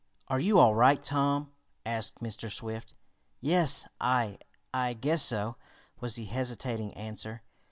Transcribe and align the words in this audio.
"Are 0.29 0.39
you 0.39 0.57
all 0.57 0.73
right, 0.73 1.03
Tom?" 1.03 1.51
asked 1.85 2.23
Mr. 2.23 2.51
Swift. 2.51 2.95
"Yes 3.39 3.85
I 3.99 4.39
I 4.73 4.93
guess 4.95 5.21
so," 5.21 5.57
was 5.99 6.15
the 6.15 6.25
hesitating 6.25 6.95
answer. 6.95 7.43